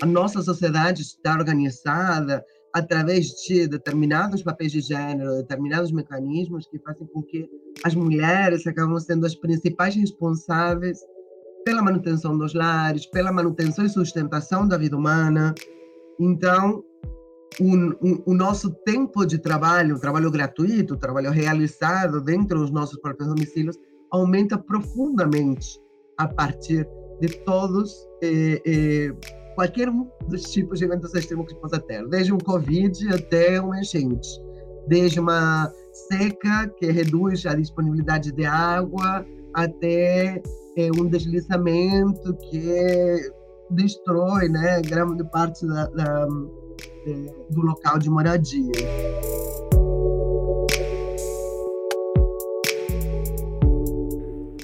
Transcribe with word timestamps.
a 0.00 0.06
nossa 0.06 0.42
sociedade 0.42 1.02
está 1.02 1.34
organizada 1.34 2.44
através 2.72 3.28
de 3.46 3.66
determinados 3.66 4.42
papéis 4.42 4.72
de 4.72 4.80
gênero, 4.80 5.36
determinados 5.36 5.90
mecanismos 5.90 6.66
que 6.66 6.78
fazem 6.80 7.06
com 7.06 7.22
que 7.22 7.48
as 7.82 7.94
mulheres 7.94 8.66
acabam 8.66 8.98
sendo 8.98 9.24
as 9.24 9.34
principais 9.34 9.94
responsáveis 9.94 10.98
pela 11.64 11.82
manutenção 11.82 12.36
dos 12.36 12.52
lares, 12.52 13.06
pela 13.06 13.32
manutenção 13.32 13.84
e 13.84 13.88
sustentação 13.88 14.68
da 14.68 14.76
vida 14.76 14.96
humana. 14.96 15.54
Então, 16.20 16.84
o, 17.58 18.30
o, 18.30 18.34
nosso 18.34 18.70
tempo 18.84 19.24
de 19.24 19.38
trabalho, 19.38 19.98
trabalho 19.98 20.30
gratuito, 20.30 20.96
trabalho 20.96 21.30
realizado 21.30 22.20
dentro 22.20 22.58
dos 22.58 22.70
nossos 22.70 23.00
próprios 23.00 23.28
domicílios, 23.28 23.76
aumenta 24.10 24.58
profundamente 24.58 25.80
a 26.18 26.28
partir 26.28 26.86
de 27.20 27.28
todos, 27.44 28.06
eh, 28.22 28.60
eh, 28.66 29.14
qualquer 29.56 29.88
um 29.88 30.06
dos 30.28 30.42
tipos 30.42 30.78
de 30.78 30.84
eventos 30.84 31.12
extremos 31.14 31.52
que 31.52 31.58
possa 31.58 31.80
ter, 31.80 32.06
desde 32.08 32.32
um 32.32 32.38
Covid 32.38 33.12
até 33.12 33.60
um 33.60 33.74
enchente, 33.74 34.28
desde 34.86 35.18
uma 35.18 35.72
seca 35.92 36.68
que 36.78 36.86
reduz 36.92 37.44
a 37.46 37.54
disponibilidade 37.54 38.30
de 38.30 38.44
água 38.44 39.26
até 39.54 40.40
eh, 40.76 40.90
um 40.96 41.06
deslizamento 41.06 42.36
que 42.36 43.32
destrói 43.70 44.48
né, 44.48 44.80
grande 44.82 45.24
parte 45.30 45.66
da, 45.66 45.86
da 45.86 46.28
é, 47.06 47.26
do 47.50 47.62
local 47.62 47.98
de 47.98 48.10
moradia. 48.10 48.72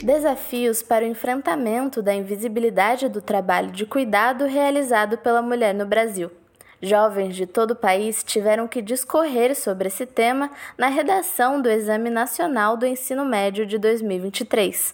Desafios 0.02 0.82
para 0.82 1.04
o 1.04 1.08
enfrentamento 1.08 2.02
da 2.02 2.12
invisibilidade 2.12 3.08
do 3.08 3.22
trabalho 3.22 3.70
de 3.70 3.86
cuidado 3.86 4.46
realizado 4.46 5.16
pela 5.16 5.40
mulher 5.40 5.72
no 5.72 5.86
Brasil. 5.86 6.28
Jovens 6.82 7.36
de 7.36 7.46
todo 7.46 7.70
o 7.70 7.76
país 7.76 8.24
tiveram 8.24 8.66
que 8.66 8.82
discorrer 8.82 9.54
sobre 9.54 9.86
esse 9.86 10.04
tema 10.04 10.50
na 10.76 10.88
redação 10.88 11.62
do 11.62 11.70
Exame 11.70 12.10
Nacional 12.10 12.76
do 12.76 12.84
Ensino 12.84 13.24
Médio 13.24 13.64
de 13.64 13.78
2023. 13.78 14.92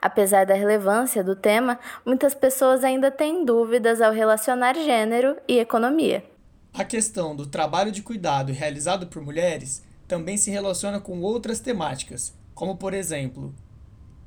Apesar 0.00 0.46
da 0.46 0.54
relevância 0.54 1.22
do 1.22 1.36
tema, 1.36 1.78
muitas 2.06 2.34
pessoas 2.34 2.82
ainda 2.82 3.10
têm 3.10 3.44
dúvidas 3.44 4.00
ao 4.00 4.14
relacionar 4.14 4.74
gênero 4.76 5.36
e 5.46 5.58
economia. 5.58 6.24
A 6.72 6.86
questão 6.86 7.36
do 7.36 7.44
trabalho 7.44 7.92
de 7.92 8.00
cuidado 8.00 8.50
realizado 8.50 9.08
por 9.08 9.20
mulheres 9.20 9.84
também 10.06 10.38
se 10.38 10.50
relaciona 10.50 10.98
com 10.98 11.20
outras 11.20 11.60
temáticas, 11.60 12.32
como, 12.54 12.78
por 12.78 12.94
exemplo, 12.94 13.54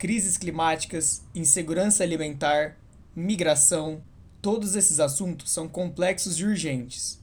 crises 0.01 0.35
climáticas, 0.35 1.21
insegurança 1.35 2.01
alimentar, 2.01 2.75
migração. 3.15 4.01
Todos 4.41 4.75
esses 4.75 4.99
assuntos 4.99 5.51
são 5.51 5.67
complexos 5.67 6.39
e 6.39 6.43
urgentes. 6.43 7.21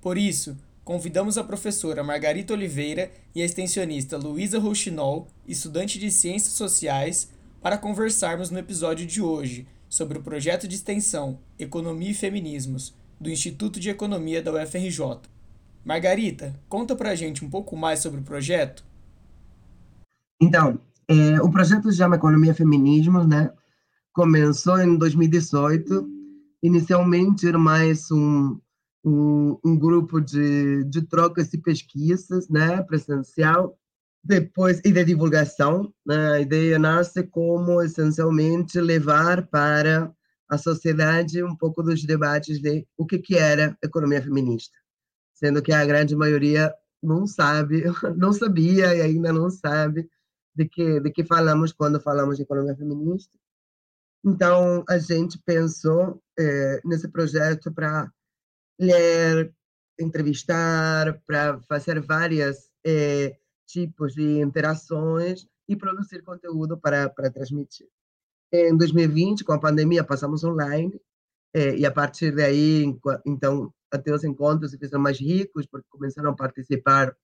Por 0.00 0.16
isso, 0.16 0.56
convidamos 0.84 1.36
a 1.36 1.42
professora 1.42 2.04
Margarita 2.04 2.52
Oliveira 2.52 3.10
e 3.34 3.42
a 3.42 3.44
extensionista 3.44 4.16
Luísa 4.16 4.60
Rouchinol, 4.60 5.26
estudante 5.48 5.98
de 5.98 6.12
Ciências 6.12 6.52
Sociais, 6.52 7.28
para 7.60 7.76
conversarmos 7.76 8.50
no 8.50 8.58
episódio 8.60 9.04
de 9.04 9.20
hoje 9.20 9.66
sobre 9.88 10.16
o 10.16 10.22
projeto 10.22 10.68
de 10.68 10.76
extensão 10.76 11.40
Economia 11.58 12.12
e 12.12 12.14
Feminismos 12.14 12.94
do 13.20 13.28
Instituto 13.28 13.80
de 13.80 13.90
Economia 13.90 14.40
da 14.40 14.52
UFRJ. 14.52 15.22
Margarita, 15.84 16.54
conta 16.68 16.94
pra 16.94 17.16
gente 17.16 17.44
um 17.44 17.50
pouco 17.50 17.76
mais 17.76 17.98
sobre 17.98 18.20
o 18.20 18.24
projeto. 18.24 18.84
Então, 20.40 20.78
é, 21.08 21.40
o 21.40 21.50
projeto 21.50 21.90
se 21.90 21.98
chama 21.98 22.16
Economia 22.16 22.54
Feminismos, 22.54 23.26
né? 23.26 23.50
Começou 24.12 24.78
em 24.80 24.96
2018. 24.98 26.08
Inicialmente 26.62 27.46
era 27.46 27.58
mais 27.58 28.10
um, 28.10 28.58
um, 29.04 29.56
um 29.64 29.78
grupo 29.78 30.20
de, 30.20 30.82
de 30.84 31.02
trocas 31.02 31.52
e 31.54 31.58
pesquisas, 31.58 32.48
né? 32.48 32.82
Presencial. 32.82 33.78
Depois, 34.24 34.80
e 34.84 34.90
de 34.90 35.04
divulgação, 35.04 35.94
né? 36.04 36.32
a 36.32 36.40
ideia 36.40 36.76
nasce 36.80 37.22
como 37.22 37.80
essencialmente 37.80 38.80
levar 38.80 39.46
para 39.46 40.12
a 40.48 40.58
sociedade 40.58 41.44
um 41.44 41.54
pouco 41.54 41.80
dos 41.80 42.02
debates 42.04 42.60
de 42.60 42.84
o 42.96 43.06
que, 43.06 43.18
que 43.18 43.36
era 43.36 43.78
economia 43.80 44.20
feminista, 44.20 44.76
sendo 45.32 45.62
que 45.62 45.72
a 45.72 45.84
grande 45.86 46.16
maioria 46.16 46.74
não 47.00 47.24
sabe, 47.24 47.84
não 48.18 48.32
sabia 48.32 48.96
e 48.96 49.00
ainda 49.00 49.32
não 49.32 49.48
sabe 49.48 50.10
de 50.56 50.68
que 50.68 51.00
de 51.00 51.10
que 51.10 51.24
falamos 51.24 51.72
quando 51.72 52.00
falamos 52.00 52.36
de 52.36 52.42
economia 52.42 52.76
feminista. 52.76 53.36
Então 54.24 54.84
a 54.88 54.98
gente 54.98 55.38
pensou 55.44 56.22
eh, 56.38 56.80
nesse 56.84 57.08
projeto 57.08 57.72
para 57.72 58.10
ler, 58.80 59.54
entrevistar, 59.98 61.20
para 61.26 61.60
fazer 61.68 62.00
vários 62.00 62.70
eh, 62.84 63.36
tipos 63.66 64.14
de 64.14 64.40
interações 64.40 65.46
e 65.68 65.76
produzir 65.76 66.22
conteúdo 66.22 66.78
para 66.78 67.08
para 67.10 67.30
transmitir. 67.30 67.88
Em 68.52 68.76
2020, 68.76 69.44
com 69.44 69.52
a 69.52 69.60
pandemia, 69.60 70.04
passamos 70.04 70.44
online, 70.44 71.00
é, 71.52 71.74
e 71.74 71.86
a 71.86 71.90
partir 71.90 72.32
daí, 72.34 72.84
então, 73.24 73.72
até 73.90 74.12
os 74.12 74.22
encontros 74.24 74.70
se 74.70 74.78
fizeram 74.78 75.02
mais 75.02 75.18
ricos, 75.18 75.66
porque 75.66 75.86
começaram 75.88 76.30
a 76.30 76.36
participar 76.36 77.16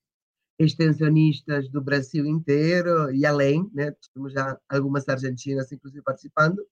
extensionistas 0.59 1.69
do 1.69 1.81
Brasil 1.81 2.25
inteiro 2.25 3.11
e 3.11 3.25
além, 3.25 3.69
né? 3.73 3.93
Temos 4.13 4.33
já 4.33 4.57
algumas 4.69 5.07
argentinas, 5.09 5.71
inclusive, 5.71 6.03
participando. 6.03 6.65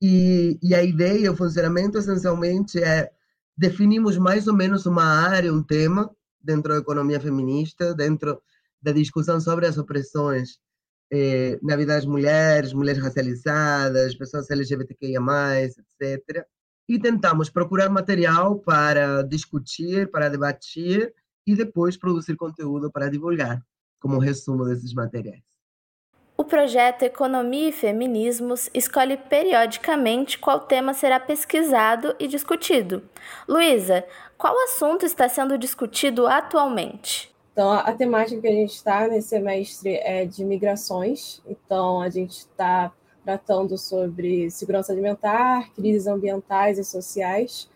E, 0.00 0.58
e 0.62 0.74
a 0.74 0.82
ideia, 0.82 1.32
o 1.32 1.36
funcionamento, 1.36 1.98
essencialmente, 1.98 2.82
é 2.82 3.10
definimos 3.56 4.18
mais 4.18 4.46
ou 4.46 4.54
menos 4.54 4.86
uma 4.86 5.04
área, 5.04 5.52
um 5.52 5.62
tema, 5.62 6.10
dentro 6.40 6.72
da 6.72 6.78
economia 6.78 7.20
feminista, 7.20 7.94
dentro 7.94 8.40
da 8.80 8.92
discussão 8.92 9.40
sobre 9.40 9.66
as 9.66 9.78
opressões 9.78 10.58
eh, 11.10 11.58
na 11.62 11.76
vida 11.76 11.94
das 11.94 12.04
mulheres, 12.04 12.72
mulheres 12.72 13.02
racializadas, 13.02 14.14
pessoas 14.14 14.50
LGBTQIA+, 14.50 15.20
etc. 15.62 16.46
E 16.88 16.98
tentamos 16.98 17.50
procurar 17.50 17.88
material 17.88 18.58
para 18.60 19.22
discutir, 19.22 20.10
para 20.10 20.28
debater 20.28 21.12
e 21.46 21.54
depois 21.54 21.96
produzir 21.96 22.36
conteúdo 22.36 22.90
para 22.90 23.08
divulgar, 23.08 23.62
como 24.00 24.18
resumo 24.18 24.64
desses 24.64 24.92
materiais. 24.92 25.42
O 26.38 26.44
projeto 26.44 27.02
Economia 27.02 27.70
e 27.70 27.72
Feminismos 27.72 28.68
escolhe 28.74 29.16
periodicamente 29.16 30.38
qual 30.38 30.60
tema 30.60 30.92
será 30.92 31.18
pesquisado 31.18 32.14
e 32.18 32.28
discutido. 32.28 33.02
Luísa, 33.48 34.04
qual 34.36 34.54
assunto 34.64 35.06
está 35.06 35.28
sendo 35.30 35.56
discutido 35.56 36.26
atualmente? 36.26 37.34
Então, 37.52 37.70
a, 37.72 37.80
a 37.80 37.94
temática 37.94 38.38
que 38.38 38.48
a 38.48 38.52
gente 38.52 38.74
está 38.74 39.08
nesse 39.08 39.28
semestre 39.28 39.94
é 39.94 40.26
de 40.26 40.44
migrações. 40.44 41.40
Então, 41.46 42.02
a 42.02 42.10
gente 42.10 42.32
está 42.32 42.92
tratando 43.24 43.78
sobre 43.78 44.50
segurança 44.50 44.92
alimentar, 44.92 45.72
crises 45.74 46.06
ambientais 46.06 46.78
e 46.78 46.84
sociais. 46.84 47.66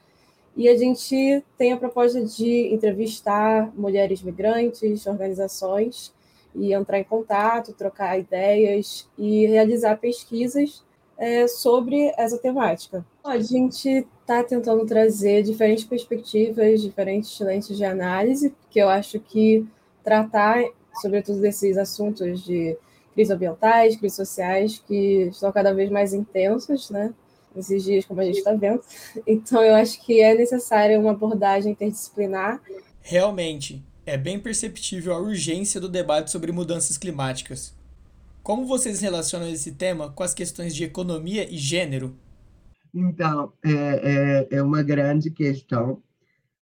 E 0.57 0.69
a 0.69 0.77
gente 0.77 1.45
tem 1.57 1.73
a 1.73 1.77
proposta 1.77 2.23
de 2.23 2.75
entrevistar 2.75 3.73
mulheres 3.75 4.23
migrantes, 4.23 5.07
organizações, 5.07 6.13
e 6.55 6.73
entrar 6.73 6.99
em 6.99 7.05
contato, 7.05 7.73
trocar 7.73 8.19
ideias 8.19 9.09
e 9.17 9.47
realizar 9.47 9.97
pesquisas 9.97 10.83
é, 11.17 11.47
sobre 11.47 12.13
essa 12.17 12.39
temática. 12.39 13.05
A 13.23 13.39
gente 13.39 14.07
está 14.21 14.43
tentando 14.43 14.85
trazer 14.87 15.43
diferentes 15.43 15.85
perspectivas, 15.85 16.81
diferentes 16.81 17.39
lentes 17.41 17.77
de 17.77 17.85
análise, 17.85 18.51
porque 18.51 18.81
eu 18.81 18.89
acho 18.89 19.21
que 19.21 19.67
tratar, 20.03 20.65
sobretudo, 21.01 21.41
desses 21.41 21.77
assuntos 21.77 22.43
de 22.43 22.77
crises 23.13 23.31
ambientais, 23.31 23.97
crises 23.97 24.17
sociais, 24.17 24.83
que 24.87 25.29
estão 25.31 25.53
cada 25.53 25.75
vez 25.75 25.91
mais 25.91 26.15
intensos, 26.15 26.91
né? 26.91 27.13
Nesses 27.55 27.83
dias, 27.83 28.05
como 28.05 28.21
a 28.21 28.25
gente 28.25 28.39
está 28.39 28.55
vendo. 28.55 28.81
Então, 29.27 29.63
eu 29.63 29.75
acho 29.75 30.01
que 30.05 30.21
é 30.21 30.35
necessária 30.35 30.99
uma 30.99 31.11
abordagem 31.11 31.73
interdisciplinar. 31.73 32.61
Realmente, 33.01 33.85
é 34.07 34.17
bem 34.17 34.39
perceptível 34.39 35.13
a 35.15 35.19
urgência 35.19 35.81
do 35.81 35.89
debate 35.89 36.31
sobre 36.31 36.53
mudanças 36.53 36.97
climáticas. 36.97 37.75
Como 38.43 38.67
vocês 38.67 39.01
relacionam 39.01 39.49
esse 39.49 39.73
tema 39.73 40.11
com 40.11 40.23
as 40.23 40.33
questões 40.33 40.75
de 40.75 40.85
economia 40.85 41.49
e 41.53 41.59
gênero? 41.59 42.17
Então, 42.95 43.53
é, 43.65 44.49
é, 44.51 44.57
é 44.57 44.63
uma 44.63 44.83
grande 44.83 45.31
questão, 45.31 46.03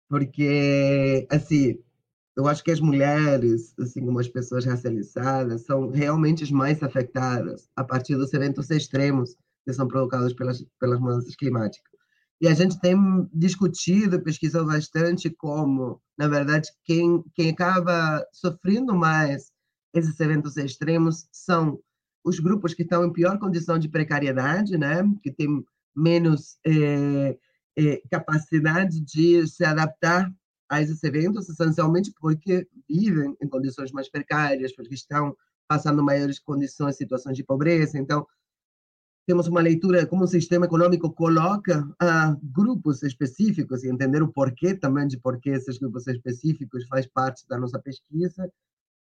porque, 0.07 1.27
assim, 1.29 1.77
eu 2.35 2.47
acho 2.47 2.63
que 2.63 2.71
as 2.71 2.79
mulheres, 2.79 3.73
assim 3.79 4.05
como 4.05 4.19
as 4.19 4.27
pessoas 4.27 4.65
racializadas, 4.65 5.61
são 5.61 5.89
realmente 5.89 6.43
as 6.43 6.51
mais 6.51 6.81
afetadas 6.83 7.69
a 7.75 7.83
partir 7.83 8.15
dos 8.15 8.33
eventos 8.33 8.69
extremos 8.69 9.35
que 9.65 9.73
são 9.73 9.87
provocados 9.87 10.33
pelas, 10.33 10.63
pelas 10.79 10.99
mudanças 10.99 11.35
climáticas. 11.35 11.91
E 12.39 12.47
a 12.47 12.53
gente 12.53 12.79
tem 12.79 12.95
discutido, 13.33 14.21
pesquisado 14.21 14.67
bastante 14.67 15.29
como, 15.29 16.01
na 16.17 16.27
verdade, 16.27 16.69
quem, 16.83 17.23
quem 17.33 17.49
acaba 17.49 18.25
sofrendo 18.31 18.93
mais 18.93 19.51
esses 19.93 20.19
eventos 20.19 20.57
extremos 20.57 21.27
são 21.31 21.79
os 22.23 22.39
grupos 22.39 22.73
que 22.73 22.83
estão 22.83 23.05
em 23.05 23.13
pior 23.13 23.39
condição 23.39 23.79
de 23.79 23.87
precariedade, 23.87 24.77
né? 24.77 25.03
que 25.23 25.31
têm 25.31 25.63
menos, 25.95 26.57
eh, 26.65 27.37
é, 27.77 28.01
capacidade 28.09 28.99
de 29.01 29.47
se 29.47 29.63
adaptar 29.63 30.31
a 30.69 30.81
esses 30.81 31.03
eventos, 31.03 31.47
essencialmente 31.47 32.11
porque 32.19 32.67
vivem 32.89 33.35
em 33.41 33.47
condições 33.47 33.91
mais 33.91 34.09
precárias, 34.09 34.75
porque 34.75 34.95
estão 34.95 35.35
passando 35.67 36.03
maiores 36.03 36.39
condições, 36.39 36.97
situações 36.97 37.37
de 37.37 37.43
pobreza. 37.43 37.97
Então, 37.97 38.25
temos 39.25 39.47
uma 39.47 39.61
leitura 39.61 40.05
como 40.05 40.23
o 40.23 40.27
sistema 40.27 40.65
econômico 40.65 41.11
coloca 41.11 41.81
uh, 41.81 42.39
grupos 42.43 43.01
específicos 43.03 43.83
e 43.83 43.89
entender 43.89 44.21
o 44.21 44.31
porquê 44.31 44.75
também 44.75 45.07
de 45.07 45.17
porquê 45.17 45.51
esses 45.51 45.77
grupos 45.77 46.07
específicos 46.07 46.85
faz 46.87 47.07
parte 47.07 47.47
da 47.47 47.57
nossa 47.57 47.79
pesquisa 47.79 48.49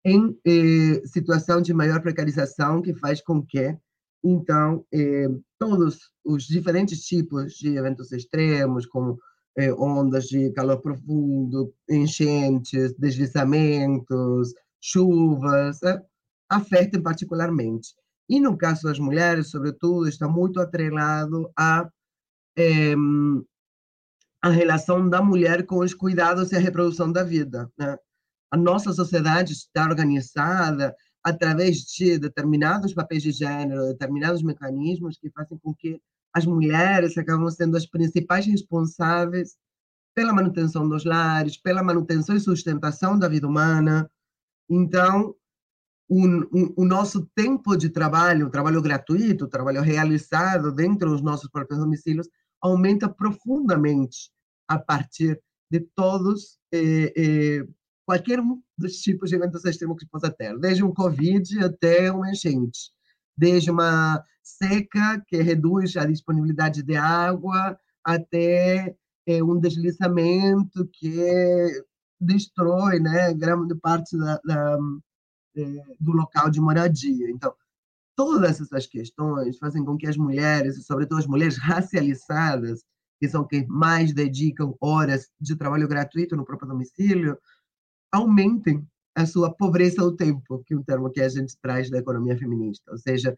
em 0.05 0.39
eh, 0.45 1.01
situação 1.05 1.61
de 1.61 1.73
maior 1.73 2.01
precarização 2.01 2.81
que 2.81 2.93
faz 2.93 3.21
com 3.21 3.45
que 3.45 3.77
então 4.23 4.85
eh, 4.93 5.27
todos 5.59 6.11
os 6.23 6.45
diferentes 6.45 7.01
tipos 7.05 7.53
de 7.53 7.75
eventos 7.75 8.11
extremos 8.11 8.85
como 8.85 9.19
eh, 9.57 9.73
ondas 9.73 10.25
de 10.25 10.51
calor 10.51 10.81
profundo 10.81 11.73
enchentes 11.89 12.93
deslizamentos 12.97 14.53
chuvas 14.79 15.81
eh, 15.83 16.01
afetem 16.49 17.01
particularmente 17.01 17.93
e 18.29 18.39
no 18.39 18.57
caso 18.57 18.83
das 18.83 18.99
mulheres, 18.99 19.49
sobretudo, 19.49 20.07
está 20.07 20.27
muito 20.27 20.59
atrelado 20.59 21.49
a, 21.57 21.89
é, 22.57 22.93
a 24.41 24.49
relação 24.49 25.09
da 25.09 25.21
mulher 25.21 25.65
com 25.65 25.79
os 25.79 25.93
cuidados 25.93 26.51
e 26.51 26.55
a 26.55 26.59
reprodução 26.59 27.11
da 27.11 27.23
vida. 27.23 27.71
Né? 27.77 27.97
A 28.51 28.57
nossa 28.57 28.91
sociedade 28.93 29.53
está 29.53 29.85
organizada 29.85 30.95
através 31.23 31.77
de 31.79 32.17
determinados 32.17 32.93
papéis 32.93 33.23
de 33.23 33.31
gênero, 33.31 33.87
determinados 33.87 34.41
mecanismos 34.41 35.17
que 35.17 35.29
fazem 35.31 35.57
com 35.57 35.73
que 35.73 36.01
as 36.33 36.45
mulheres 36.45 37.17
acabam 37.17 37.49
sendo 37.49 37.75
as 37.75 37.85
principais 37.85 38.45
responsáveis 38.45 39.57
pela 40.13 40.33
manutenção 40.33 40.87
dos 40.87 41.03
lares, 41.03 41.57
pela 41.57 41.83
manutenção 41.83 42.35
e 42.35 42.39
sustentação 42.39 43.17
da 43.17 43.27
vida 43.27 43.47
humana. 43.47 44.09
Então, 44.69 45.35
o, 46.09 46.81
o, 46.81 46.85
nosso 46.85 47.29
tempo 47.35 47.75
de 47.75 47.89
trabalho, 47.89 48.49
trabalho 48.49 48.81
gratuito, 48.81 49.47
trabalho 49.47 49.81
realizado 49.81 50.71
dentro 50.71 51.09
dos 51.09 51.21
nossos 51.21 51.49
próprios 51.49 51.79
domicílios, 51.79 52.29
aumenta 52.61 53.09
profundamente 53.09 54.31
a 54.67 54.79
partir 54.79 55.39
de 55.69 55.81
todos, 55.95 56.57
eh, 56.71 57.13
eh, 57.15 57.67
qualquer 58.05 58.39
um 58.39 58.61
dos 58.77 59.01
tipos 59.01 59.29
de 59.29 59.35
eventos 59.35 59.65
extremos 59.65 59.97
que 59.97 60.07
possa 60.07 60.29
ter, 60.29 60.57
desde 60.57 60.83
um 60.83 60.93
Covid 60.93 61.59
até 61.59 62.09
uma 62.11 62.31
enchente, 62.31 62.91
desde 63.37 63.69
uma 63.69 64.23
seca 64.41 65.21
que 65.27 65.41
reduz 65.41 65.97
a 65.97 66.05
disponibilidade 66.05 66.83
de 66.83 66.95
água 66.95 67.77
até 68.03 68.95
eh, 69.25 69.43
um 69.43 69.59
deslizamento 69.59 70.87
que 70.93 71.83
destrói 72.19 72.99
né, 72.99 73.33
grande 73.33 73.75
parte 73.75 74.17
da, 74.17 74.39
da 74.43 74.77
do 75.99 76.11
local 76.11 76.49
de 76.49 76.59
moradia. 76.59 77.29
Então, 77.29 77.53
todas 78.15 78.61
essas 78.61 78.87
questões 78.87 79.57
fazem 79.57 79.83
com 79.85 79.97
que 79.97 80.07
as 80.07 80.17
mulheres, 80.17 80.77
e 80.77 80.83
sobretudo 80.83 81.19
as 81.19 81.27
mulheres 81.27 81.57
racializadas, 81.57 82.83
que 83.19 83.27
são 83.27 83.47
quem 83.47 83.65
mais 83.67 84.13
dedicam 84.13 84.75
horas 84.79 85.29
de 85.39 85.55
trabalho 85.55 85.87
gratuito 85.87 86.35
no 86.35 86.45
próprio 86.45 86.69
domicílio, 86.69 87.37
aumentem 88.11 88.85
a 89.15 89.25
sua 89.25 89.51
pobreza 89.51 90.01
do 90.01 90.15
tempo, 90.15 90.63
que 90.65 90.73
é 90.73 90.77
um 90.77 90.83
termo 90.83 91.09
que 91.09 91.21
a 91.21 91.29
gente 91.29 91.57
traz 91.59 91.89
da 91.89 91.97
economia 91.97 92.37
feminista, 92.37 92.91
ou 92.91 92.97
seja, 92.97 93.37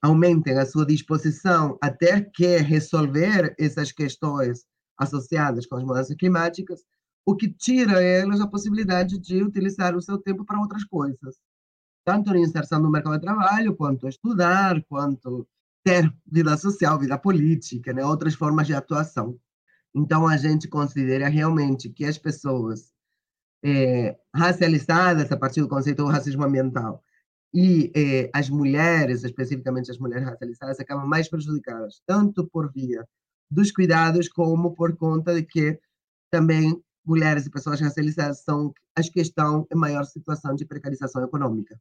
aumentem 0.00 0.58
a 0.58 0.64
sua 0.64 0.86
disposição 0.86 1.78
a 1.82 1.90
ter 1.90 2.30
que 2.30 2.56
resolver 2.58 3.54
essas 3.58 3.92
questões 3.92 4.64
associadas 4.98 5.66
com 5.66 5.76
as 5.76 5.84
mudanças 5.84 6.16
climáticas 6.16 6.82
o 7.26 7.34
que 7.34 7.52
tira 7.52 8.00
elas 8.00 8.40
a 8.40 8.46
possibilidade 8.46 9.18
de 9.18 9.42
utilizar 9.42 9.96
o 9.96 10.00
seu 10.00 10.16
tempo 10.16 10.44
para 10.44 10.60
outras 10.60 10.84
coisas, 10.84 11.36
tanto 12.04 12.30
na 12.30 12.38
inserção 12.38 12.80
no 12.80 12.88
mercado 12.88 13.14
de 13.14 13.22
trabalho, 13.22 13.74
quanto 13.74 14.06
estudar, 14.06 14.80
quanto 14.84 15.46
ter 15.84 16.08
vida 16.24 16.56
social, 16.56 16.98
vida 17.00 17.18
política, 17.18 17.92
né? 17.92 18.04
outras 18.04 18.34
formas 18.34 18.68
de 18.68 18.74
atuação. 18.74 19.36
Então, 19.92 20.28
a 20.28 20.36
gente 20.36 20.68
considera 20.68 21.28
realmente 21.28 21.88
que 21.88 22.04
as 22.04 22.16
pessoas 22.16 22.92
é, 23.64 24.16
racializadas, 24.32 25.32
a 25.32 25.36
partir 25.36 25.60
do 25.60 25.68
conceito 25.68 26.04
do 26.04 26.08
racismo 26.08 26.44
ambiental, 26.44 27.02
e 27.52 27.90
é, 27.96 28.30
as 28.32 28.48
mulheres, 28.48 29.24
especificamente 29.24 29.90
as 29.90 29.98
mulheres 29.98 30.26
racializadas, 30.28 30.78
acabam 30.78 31.08
mais 31.08 31.28
prejudicadas, 31.28 32.00
tanto 32.06 32.46
por 32.46 32.70
via 32.70 33.04
dos 33.50 33.72
cuidados, 33.72 34.28
como 34.28 34.74
por 34.74 34.96
conta 34.96 35.34
de 35.34 35.42
que 35.42 35.80
também 36.30 36.80
mulheres 37.06 37.46
e 37.46 37.50
pessoas 37.50 37.80
racializadas 37.80 38.42
são 38.42 38.72
as 38.96 39.08
que 39.08 39.20
estão 39.20 39.66
em 39.72 39.76
maior 39.76 40.04
situação 40.04 40.54
de 40.54 40.64
precarização 40.64 41.22
econômica. 41.22 41.78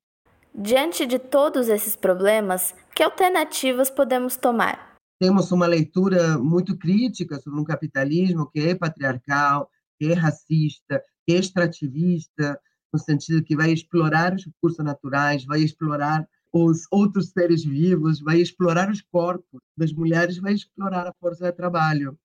Diante 0.53 1.05
de 1.05 1.19
todos 1.19 1.67
esses 1.67 1.95
problemas, 1.95 2.73
que 2.95 3.03
alternativas 3.03 3.89
podemos 3.89 4.37
tomar? 4.37 4.95
Temos 5.19 5.51
uma 5.51 5.65
leitura 5.65 6.37
muito 6.37 6.77
crítica 6.77 7.39
sobre 7.39 7.59
um 7.59 7.63
capitalismo 7.63 8.49
que 8.49 8.59
é 8.59 8.75
patriarcal, 8.75 9.69
que 9.97 10.11
é 10.11 10.13
racista, 10.13 11.01
que 11.25 11.33
é 11.33 11.39
extrativista, 11.39 12.59
no 12.93 12.99
sentido 12.99 13.43
que 13.43 13.55
vai 13.55 13.71
explorar 13.71 14.33
os 14.33 14.45
recursos 14.45 14.83
naturais, 14.83 15.43
vai 15.43 15.59
explorar 15.59 16.25
os 16.53 16.87
outros 16.89 17.31
seres 17.31 17.65
vivos, 17.65 18.21
vai 18.21 18.39
explorar 18.39 18.89
os 18.89 19.01
corpos 19.01 19.61
das 19.77 19.91
mulheres, 19.91 20.37
vai 20.37 20.53
explorar 20.53 21.05
a 21.05 21.13
força 21.19 21.45
de 21.45 21.51
trabalho. 21.51 22.17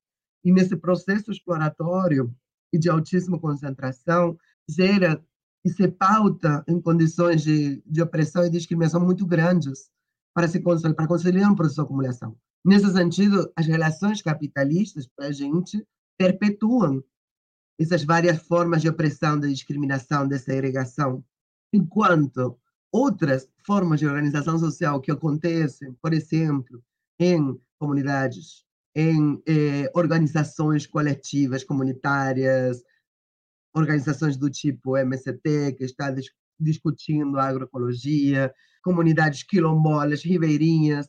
E 0.45 0.53
nesse 0.53 0.77
processo 0.77 1.33
exploratório, 1.33 2.33
e 2.73 2.79
de 2.79 2.89
altíssima 2.89 3.39
concentração 3.39 4.39
gera 4.69 5.23
e 5.65 5.71
se 5.71 5.89
pauta 5.89 6.65
em 6.67 6.81
condições 6.81 7.43
de, 7.43 7.83
de 7.85 8.01
opressão 8.01 8.45
e 8.45 8.51
discriminação 8.51 9.01
muito 9.01 9.27
grandes 9.27 9.91
para 10.35 10.49
se 10.49 10.61
para 10.61 11.07
consolidar 11.07 11.51
um 11.51 11.55
processo 11.55 11.83
de 11.83 11.87
acumulação. 11.87 12.37
Nesse 12.65 12.91
sentido, 12.93 13.51
as 13.57 13.67
relações 13.67 14.23
capitalistas 14.23 15.07
para 15.07 15.27
a 15.27 15.33
gente 15.33 15.85
perpetuam 16.19 17.03
essas 17.79 18.05
várias 18.05 18.39
formas 18.43 18.83
de 18.83 18.89
opressão, 18.89 19.41
de 19.41 19.49
discriminação, 19.49 20.29
de 20.29 20.39
segregação, 20.39 21.25
enquanto 21.73 22.59
outras 22.93 23.49
formas 23.65 24.01
de 24.01 24.07
organização 24.07 24.59
social 24.59 25.01
que 25.01 25.11
acontecem, 25.11 25.93
por 26.03 26.13
exemplo, 26.13 26.83
em 27.19 27.59
comunidades 27.79 28.65
em 28.95 29.43
eh, 29.47 29.91
organizações 29.95 30.87
coletivas 30.87 31.65
comunitárias, 31.65 32.83
organizações 33.75 34.37
do 34.37 34.51
tipo 34.51 34.97
MST, 34.97 35.75
que 35.77 35.85
está 35.85 36.11
dis 36.11 36.31
discutindo 36.59 37.39
a 37.39 37.45
agroecologia, 37.45 38.53
comunidades 38.83 39.43
quilombolas, 39.43 40.23
ribeirinhas. 40.23 41.09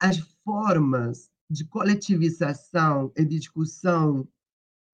As 0.00 0.18
formas 0.44 1.28
de 1.50 1.64
coletivização 1.64 3.12
e 3.16 3.24
discussão 3.24 4.28